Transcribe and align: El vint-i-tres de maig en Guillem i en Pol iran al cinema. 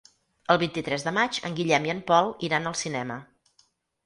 El 0.53 0.59
vint-i-tres 0.61 1.05
de 1.07 1.13
maig 1.17 1.37
en 1.49 1.57
Guillem 1.59 1.85
i 1.89 1.93
en 1.95 2.01
Pol 2.09 2.33
iran 2.49 2.71
al 2.73 2.79
cinema. 2.81 3.21